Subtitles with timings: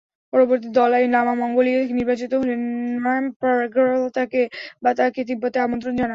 [0.33, 6.09] পরবর্তী Dalai Lama Mongolia থেকে নির্বাচিত হলে র্নাম-পার-র্গ্যাল-বা তাকে তিব্বতে আমন্ত্রণ জানান।